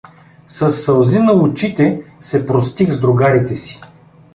[0.47, 3.81] Със сълзи на очите се простих с другарите си.